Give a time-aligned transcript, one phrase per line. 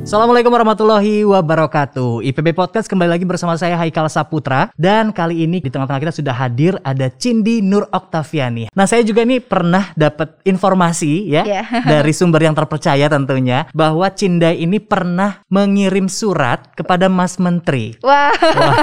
[0.00, 2.24] Assalamualaikum warahmatullahi wabarakatuh.
[2.24, 6.34] IPB Podcast kembali lagi bersama saya Haikal Saputra dan kali ini di tengah-tengah kita sudah
[6.34, 8.72] hadir ada Cindi Nur Oktaviani.
[8.72, 11.62] Nah, saya juga ini pernah dapat informasi ya Yeah.
[12.00, 17.94] dari sumber yang terpercaya tentunya bahwa Cinda ini pernah mengirim surat kepada Mas Menteri.
[18.00, 18.74] Wah, Wah,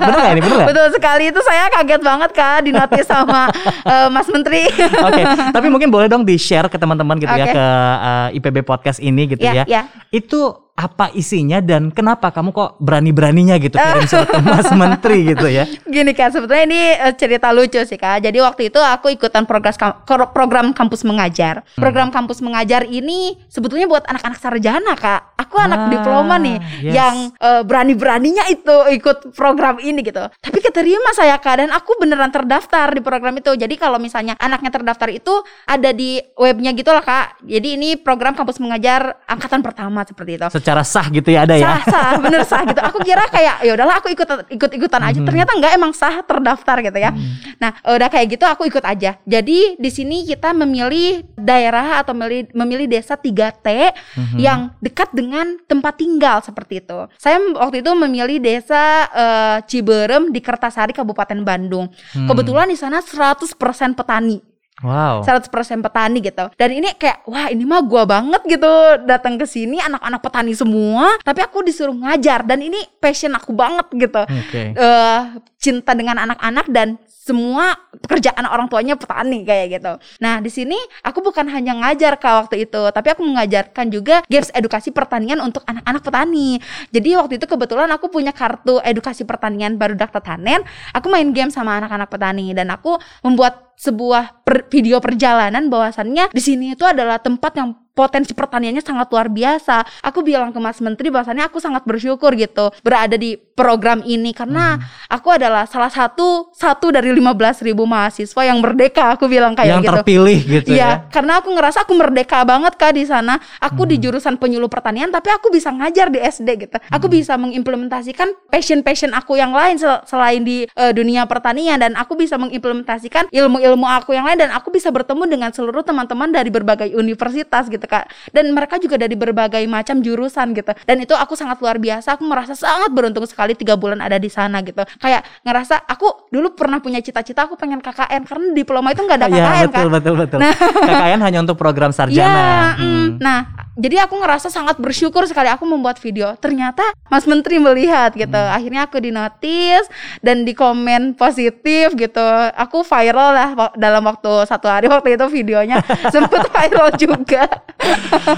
[0.00, 0.68] bener gak ini bener gak?
[0.72, 3.52] betul sekali itu saya kaget banget kak di notis sama
[3.92, 4.64] eh, Mas Menteri.
[5.06, 5.22] Oke,
[5.52, 7.54] tapi mungkin boleh dong di-share ke teman-teman gitu ya Oke.
[7.54, 7.66] ke
[8.00, 9.64] uh, IPB podcast ini gitu Ya, ya.
[9.68, 9.82] ya.
[10.08, 15.46] Itu apa isinya dan kenapa kamu kok berani-beraninya gitu kirim surat ke Mas Menteri gitu
[15.46, 15.70] ya?
[15.86, 18.26] Gini kak, sebetulnya ini eh, cerita lucu sih kak.
[18.26, 20.02] Jadi waktu itu aku ikutan program
[20.34, 21.62] program kampus mengajar.
[21.62, 21.78] Hmm.
[21.78, 25.38] Program kampus mengajar ini sebetulnya buat anak-anak sarjana kak.
[25.46, 26.92] Aku Ah, anak diploma nih yes.
[26.98, 30.26] yang eh, berani-beraninya itu ikut program ini gitu.
[30.26, 33.54] Tapi keterima saya kak dan aku beneran terdaftar di program itu.
[33.54, 35.38] Jadi kalau misalnya anaknya terdaftar itu
[35.70, 37.46] ada di webnya gitu lah kak.
[37.46, 41.76] Jadi ini program kampus mengajar angkatan pertama seperti itu Secara sah gitu ya ada ya?
[41.76, 45.12] sah sah bener sah gitu aku kira kayak ya udahlah aku ikut ikut ikutan aja
[45.14, 45.28] Hmm.
[45.28, 47.12] ternyata enggak emang sah terdaftar gitu ya
[47.56, 52.48] nah udah kayak gitu aku ikut aja jadi di sini kita memilih daerah atau memilih,
[52.50, 53.68] memilih desa 3T
[54.16, 54.38] Hmm.
[54.38, 60.40] yang dekat dengan tempat tinggal seperti itu saya waktu itu memilih desa eh, Ciberem di
[60.40, 62.24] Kertasari Kabupaten Bandung Hmm.
[62.24, 63.52] kebetulan di sana 100%
[63.92, 64.40] petani
[64.82, 65.22] Wow.
[65.22, 65.54] 100%
[65.86, 66.50] petani gitu.
[66.58, 68.72] Dan ini kayak wah ini mah gua banget gitu
[69.06, 73.86] datang ke sini anak-anak petani semua, tapi aku disuruh ngajar dan ini passion aku banget
[73.94, 74.22] gitu.
[74.26, 74.74] Oke.
[74.74, 75.20] eh
[75.64, 77.72] cinta dengan anak-anak dan semua
[78.04, 79.92] pekerjaan orang tuanya petani kayak gitu.
[80.20, 84.52] Nah, di sini aku bukan hanya ngajar kak waktu itu, tapi aku mengajarkan juga games
[84.52, 86.60] edukasi pertanian untuk anak-anak petani.
[86.92, 91.48] Jadi waktu itu kebetulan aku punya kartu edukasi pertanian baru Dakta Tanen, aku main game
[91.48, 97.18] sama anak-anak petani dan aku membuat sebuah per- video perjalanan bahwasannya di sini itu adalah
[97.18, 99.86] tempat yang potensi pertaniannya sangat luar biasa.
[100.02, 104.76] Aku bilang ke Mas Menteri bahwasannya aku sangat bersyukur gitu berada di program ini karena
[105.06, 109.14] aku adalah salah satu satu dari 15.000 ribu mahasiswa yang merdeka.
[109.14, 109.94] Aku bilang kayak yang gitu.
[109.94, 110.90] terpilih gitu Iya, ya.
[111.08, 113.38] karena aku ngerasa aku merdeka banget kak di sana.
[113.58, 113.90] Aku Hmm.
[113.90, 116.76] di jurusan penyuluh pertanian, tapi aku bisa ngajar di SD gitu.
[116.88, 117.14] Aku Hmm.
[117.14, 122.34] bisa mengimplementasikan passion-passion aku yang lain sel- selain di eh, dunia pertanian dan aku bisa
[122.34, 127.68] mengimplementasikan ilmu-ilmu aku yang lain dan aku bisa bertemu dengan seluruh teman-teman dari berbagai universitas
[127.68, 128.08] gitu kak.
[128.32, 130.72] Dan mereka juga dari berbagai macam jurusan gitu.
[130.82, 132.16] Dan itu aku sangat luar biasa.
[132.16, 134.80] Aku merasa sangat beruntung sekali tiga bulan ada di sana gitu.
[134.96, 139.28] Kayak ngerasa aku dulu pernah punya cita-cita aku pengen KKN karena diploma itu nggak ada
[139.28, 139.92] KKN betul kan.
[139.92, 140.40] betul betul.
[140.88, 142.80] KKN hanya untuk program sarjana.
[142.80, 142.92] Mm.
[142.94, 143.08] Hmm.
[143.20, 146.34] nah jadi aku ngerasa sangat bersyukur sekali aku membuat video.
[146.38, 148.34] Ternyata Mas Menteri melihat gitu.
[148.34, 148.54] Hmm.
[148.54, 149.84] Akhirnya aku dinotis
[150.22, 152.22] dan di komen positif gitu.
[152.54, 155.82] Aku viral lah dalam waktu satu hari waktu itu videonya
[156.14, 157.50] sempet viral juga.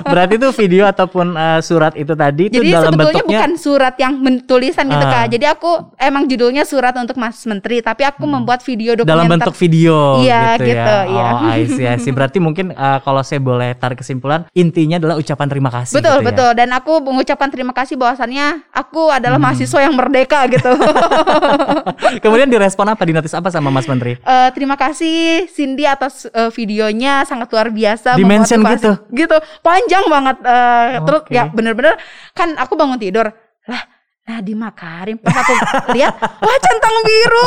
[0.08, 3.94] Berarti itu video ataupun uh, surat itu tadi itu Jadi dalam sebetulnya bentuknya bukan surat
[4.00, 4.14] yang
[4.48, 5.12] tulisan gitu Ah.
[5.22, 5.26] kak.
[5.36, 5.70] Jadi aku
[6.00, 9.04] emang judulnya surat untuk Mas Menteri, tapi aku membuat video dokumenter.
[9.06, 9.12] Hmm.
[9.12, 11.06] dalam bentuk video Iya, gitu, gitu, ya.
[11.06, 11.26] iya.
[11.30, 12.10] Oh, I see, I see.
[12.10, 16.22] Berarti mungkin uh, kalau saya boleh tarik kesimpulan, intinya adalah ucapan terima kasih Betul, gitu
[16.22, 16.28] ya.
[16.28, 16.50] betul.
[16.54, 19.44] Dan aku mengucapkan terima kasih bahwasannya aku adalah Hmm.
[19.44, 20.70] mahasiswa yang merdeka gitu.
[22.22, 24.16] Kemudian direspon apa, dinotis apa sama Mas Menteri?
[24.16, 29.10] Eh, terima kasih Cindy atas eh, videonya sangat luar biasa Di-mention memotivasi.
[29.12, 31.32] gitu panjang banget eh, terus Oke.
[31.32, 31.98] ya bener-bener
[32.32, 33.26] kan aku bangun tidur
[33.64, 33.82] lah
[34.26, 35.54] Nadiem Makarim pas aku
[35.94, 37.46] lihat wah centang biru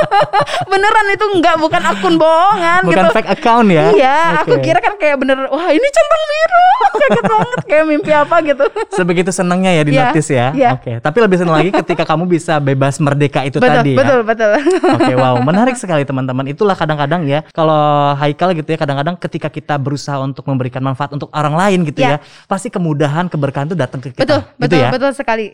[0.70, 3.84] beneran itu enggak bukan akun bohongan Bukan gitu fake account ya?
[3.90, 4.60] iya aku Oke.
[4.62, 6.68] kira kan kayak bener wah ini centang biru
[7.02, 10.46] kaget banget kayak mimpi apa gitu Sebegitu senangnya ya di Iya, notis ya.
[10.52, 10.70] iya.
[10.72, 14.24] Oke, tapi lebih senang lagi ketika kamu bisa bebas merdeka itu betul tadi betul ya.
[14.26, 14.50] betul
[14.96, 16.44] Oke, wow, menarik sekali teman-teman.
[16.46, 17.72] Itulah kadang-kadang ya, kalau
[18.14, 22.16] Haikal gitu ya, kadang-kadang ketika kita berusaha untuk memberikan manfaat untuk orang lain gitu Ya.
[22.16, 24.20] ya, pasti kemudahan, keberkahan itu datang ke kita.
[24.22, 24.90] betul gitu betul ya.
[24.90, 25.46] betul sekali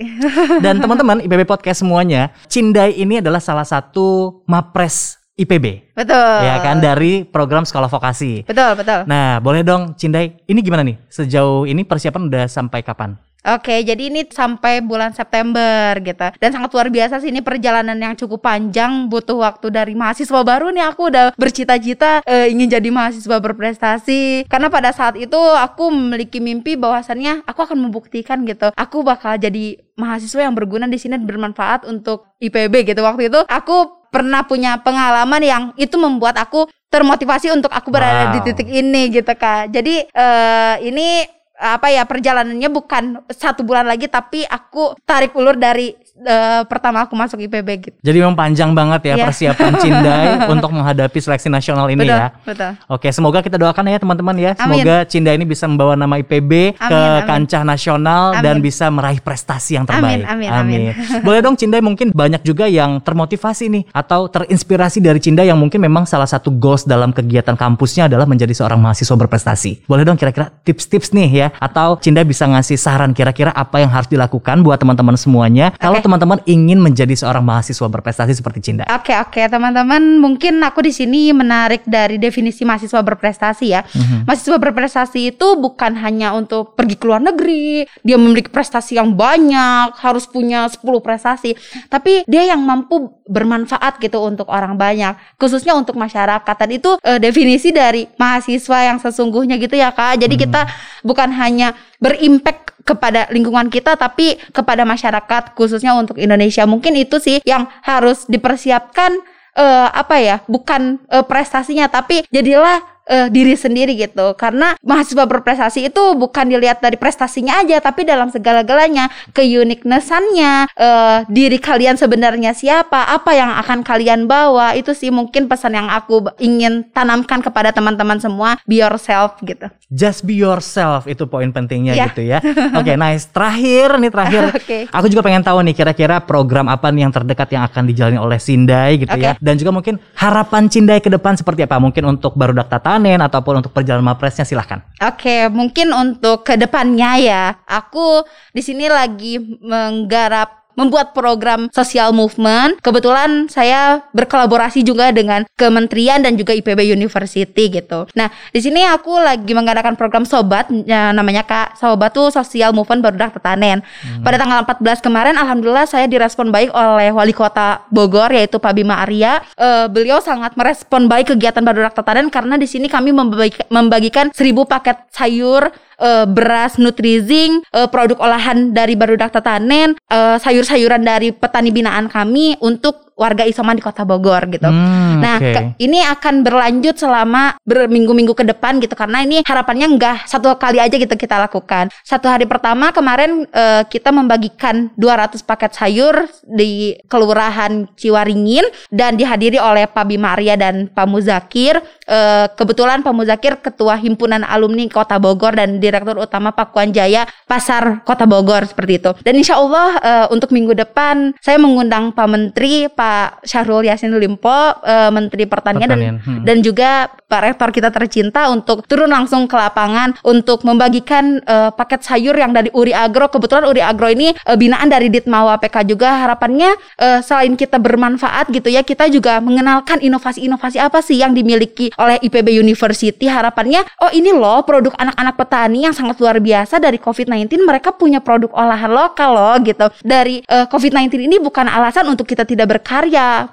[0.64, 5.94] Dan teman-teman IPB Podcast semuanya, Cindai ini adalah salah satu mapres IPB.
[5.94, 8.42] betul Ya kan dari program sekolah vokasi.
[8.42, 10.98] betul betul Nah, boleh dong Cindai, ini gimana nih?
[11.06, 13.14] Sejauh ini persiapan udah sampai kapan?
[13.56, 16.28] Oke, jadi ini sampai bulan September gitu.
[16.36, 20.68] Dan sangat luar biasa sih ini perjalanan yang cukup panjang, butuh waktu dari mahasiswa baru
[20.68, 24.44] nih aku udah bercita-cita eh, ingin jadi mahasiswa berprestasi.
[24.52, 28.68] Karena pada saat itu aku memiliki mimpi bahwasannya aku akan membuktikan gitu.
[28.76, 33.00] Aku bakal jadi mahasiswa yang berguna di sini dan bermanfaat untuk IPB gitu.
[33.00, 38.40] Waktu itu aku pernah punya pengalaman yang itu membuat aku termotivasi untuk aku berada di
[38.40, 38.46] Wow.
[38.48, 39.68] titik ini gitu kak.
[39.72, 45.90] Jadi eh, ini apa ya perjalanannya bukan satu bulan lagi tapi aku tarik ulur dari
[46.20, 47.96] eh, pertama aku masuk IPB gitu.
[48.00, 49.24] Jadi memang panjang banget ya Iya.
[49.24, 52.28] persiapan Cindai untuk menghadapi seleksi nasional ini betul, ya.
[52.42, 52.70] betul.
[52.88, 54.52] Oke, semoga kita doakan ya teman-teman ya.
[54.54, 54.82] Amin.
[54.82, 57.26] Semoga Cinda ini bisa membawa nama IPB ke Amin, amin.
[57.26, 58.42] kancah nasional Amin.
[58.42, 60.24] dan bisa meraih prestasi yang terbaik.
[60.24, 60.94] Amin, amin, amin.
[61.26, 65.78] Boleh dong Cinda mungkin banyak juga yang termotivasi nih atau terinspirasi dari Cinda yang mungkin
[65.78, 69.84] memang salah satu goals dalam kegiatan kampusnya adalah menjadi seorang mahasiswa berprestasi.
[69.86, 74.08] Boleh dong kira-kira tips-tips nih ya atau Cinda bisa ngasih saran kira-kira apa yang harus
[74.08, 76.07] dilakukan buat teman-teman semuanya kalau Oke.
[76.08, 78.88] Teman-teman ingin menjadi seorang mahasiswa berprestasi seperti Cinda.
[78.88, 83.84] Oke oke teman-teman mungkin aku di sini menarik dari definisi mahasiswa berprestasi ya.
[83.84, 84.24] Mhm.
[84.24, 89.92] Mahasiswa berprestasi itu bukan hanya untuk pergi ke luar negeri, dia memiliki prestasi yang banyak,
[90.00, 91.52] harus punya 10 prestasi,
[91.92, 96.56] tapi dia yang mampu bermanfaat gitu untuk orang banyak, khususnya untuk masyarakat.
[96.56, 100.24] Dan itu eh, definisi dari mahasiswa yang sesungguhnya gitu ya Kak.
[100.24, 100.64] Jadi kita
[101.04, 106.64] bukan hanya berimpact kepada lingkungan kita tapi kepada masyarakat khususnya untuk Indonesia.
[106.64, 109.20] Mungkin itu sih yang harus dipersiapkan
[109.52, 115.88] eh, apa ya bukan eh, prestasinya tapi jadilah eh, diri sendiri gitu karena mahasiswa berprestasi
[115.88, 123.08] itu bukan dilihat dari prestasinya aja tapi dalam segala-galanya keuniquenessannya eh, diri kalian sebenarnya siapa
[123.08, 128.20] apa yang akan kalian bawa itu sih mungkin pesan yang aku ingin tanamkan kepada teman-teman
[128.20, 132.06] semua be yourself gitu Just be yourself itu poin pentingnya Iya.
[132.12, 132.38] gitu ya.
[132.76, 133.24] Oke, nice.
[133.32, 134.42] Terakhir nih terakhir.
[134.60, 134.78] Oke.
[134.92, 138.36] Aku juga pengen tahu nih kira-kira program apa nih yang terdekat yang akan dijalani oleh
[138.36, 139.32] Sindai gitu ya.
[139.32, 139.40] Oke.
[139.40, 141.80] Dan juga mungkin harapan Cindai ke depan seperti apa?
[141.80, 144.82] Mungkin untuk barudak tatanen ataupun untuk perjalanan mapresnya silahkan.
[144.98, 152.78] Oke, mungkin untuk ke depannya ya, aku di sini lagi menggarap membuat program social movement.
[152.78, 158.06] Kebetulan saya berkolaborasi juga dengan kementerian dan juga IPB University gitu.
[158.14, 163.02] Nah, di sini aku lagi mengadakan program sobat ya, namanya Kak Sobat tuh Social Movement
[163.02, 163.82] Barudak Tetanen.
[164.22, 169.02] Pada tanggal 14 kemarin alhamdulillah saya direspon baik oleh Wali Kota Bogor yaitu Pak Bima
[169.02, 169.42] Arya.
[169.58, 174.62] Eh, beliau sangat merespon baik kegiatan Barudak Tetanen karena di sini kami membagi- membagikan 1000
[174.62, 180.36] paket sayur eh, beras Nutrizing, eh, produk olahan dari Barudak Tetanen, eh,
[180.68, 184.70] sayur-sayuran dari petani binaan kami untuk warga isoman di Kota Bogor gitu.
[184.70, 185.50] Hmm, Nah, oke.
[185.50, 190.78] ke- ini akan berlanjut selama berminggu-minggu ke depan gitu karena ini harapannya enggak satu kali
[190.78, 191.90] aja gitu kita lakukan.
[192.00, 199.58] Satu hari pertama kemarin eh, kita membagikan 200 paket sayur di Kelurahan Ciwaringin dan dihadiri
[199.58, 201.82] oleh Pak Bima Arya dan Pak Muzakir.
[202.06, 208.06] Eh, kebetulan Pak Muzakir ketua himpunan alumni Kota Bogor dan Direktur Utama Pakuan Jaya Pasar
[208.06, 209.10] Kota Bogor seperti itu.
[209.20, 213.07] Dan insya Allah eh, untuk minggu depan saya mengundang Pak Menteri Pak
[213.44, 216.42] Syahrul Yassin Limpo, eh, Menteri Pertanian, Pertanian, dan hmm.
[216.44, 216.90] dan juga
[217.28, 222.56] Pak Rektor kita tercinta untuk turun langsung ke lapangan untuk membagikan eh, paket sayur yang
[222.56, 223.28] dari Uri Agro.
[223.28, 226.24] Kebetulan Uri Agro ini eh, binaan dari Ditmawa PK juga.
[226.24, 231.92] Harapannya eh, selain kita bermanfaat gitu ya, kita juga mengenalkan inovasi-inovasi apa sih yang dimiliki
[232.00, 233.28] oleh IPB University.
[233.28, 238.24] Harapannya oh ini loh produk anak-anak petani yang sangat luar biasa dari COVID-19 mereka punya
[238.24, 239.86] produk olahan lokal loh gitu.
[240.00, 242.97] Dari eh, COVID-19 ini bukan alasan untuk kita tidak berkarya.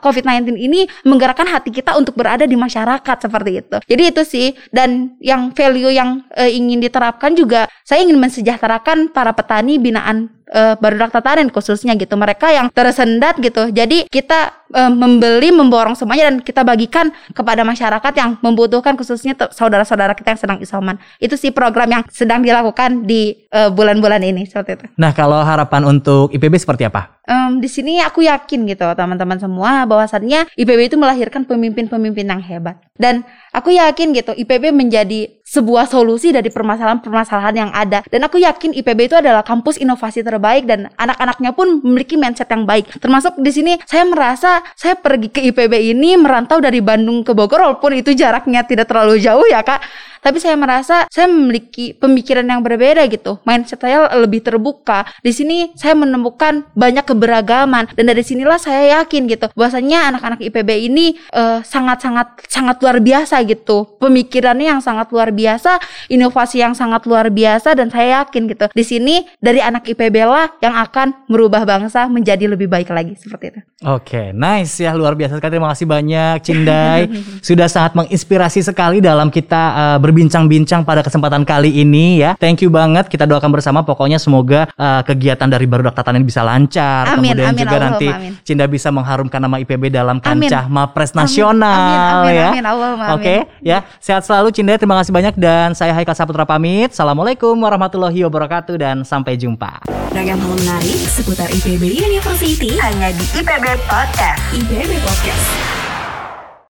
[0.02, 3.78] COVID-19 ini menggerakkan hati kita untuk berada di masyarakat seperti itu.
[3.86, 9.36] Jadi itu sih dan yang value yang eh, ingin diterapkan juga saya ingin mensejahterakan para
[9.36, 12.14] petani binaan eh, barudak tatanen khususnya gitu.
[12.14, 13.70] Mereka yang tersendat gitu.
[13.70, 20.14] Jadi kita eh, membeli, memborong semuanya dan kita bagikan kepada masyarakat yang membutuhkan khususnya saudara-saudara
[20.14, 20.96] kita yang sedang isoman.
[21.18, 24.86] Itu sih program yang sedang dilakukan di eh, bulan-bulan ini seperti itu.
[25.00, 27.16] Nah, kalau harapan untuk IPB seperti apa?
[27.26, 32.78] Em, di sini aku yakin gitu teman-teman semua bahwasannya IPB itu melahirkan pemimpin-pemimpin yang hebat
[33.02, 38.04] dan aku yakin gitu IPB menjadi sebuah solusi dari permasalahan-permasalahan yang ada.
[38.12, 42.68] Dan aku yakin IPB itu adalah kampus inovasi terbaik dan anak-anaknya pun memiliki mindset yang
[42.68, 43.00] baik.
[43.00, 47.64] Termasuk di sini saya merasa saya pergi ke IPB ini merantau dari Bandung ke Bogor
[47.64, 49.80] walaupun itu jaraknya tidak terlalu jauh ya kak
[50.26, 53.38] tapi saya merasa saya memiliki pemikiran yang berbeda gitu.
[53.46, 55.06] Mindset saya lebih terbuka.
[55.22, 60.90] Di sini saya menemukan banyak keberagaman dan dari sinilah saya yakin gitu bahwasanya anak-anak IPB
[60.90, 64.02] ini eh, sangat-sangat sangat luar biasa gitu.
[64.02, 65.78] Pemikirannya yang sangat luar biasa,
[66.10, 68.66] inovasi yang sangat luar biasa dan saya yakin gitu.
[68.74, 73.54] Di sini dari anak IPB lah yang akan merubah bangsa menjadi lebih baik lagi seperti
[73.54, 73.62] itu.
[73.86, 75.54] Oke, nice ya luar biasa sekali.
[75.54, 77.02] Terima kasih banyak Cindai.
[77.46, 82.40] Sudah sangat menginspirasi sekali dalam kita uh, berbicara berbincang-bincang pada kesempatan kali ini ya.
[82.40, 83.12] Thank you banget.
[83.12, 87.12] Kita doakan bersama pokoknya semoga uh, kegiatan dari Barudak Tatanan ini bisa lancar.
[87.12, 88.32] Amin, Kemudian amin, juga Allahumma nanti amin.
[88.48, 90.48] Cinda bisa mengharumkan nama IPB dalam Amin.
[90.48, 92.48] kancah Mapres Amin, nasional amin, amin, ya.
[92.48, 93.10] amin, amin.
[93.20, 93.78] Oke, ya.
[94.00, 94.80] Sehat selalu Cinda.
[94.80, 96.96] Terima kasih banyak dan saya Haikal Saputra pamit.
[96.96, 99.84] Assalamualaikum warahmatullahi wabarakatuh dan sampai jumpa.
[100.16, 104.40] Ragam hal menarik seputar IPB University hanya di IPB Podcast.
[104.56, 105.85] IPB Podcast.